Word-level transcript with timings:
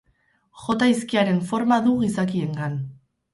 Jota 0.61 0.87
hizkiaren 0.91 1.41
forma 1.51 1.77
du 1.89 1.93
gizakiengan. 2.01 2.81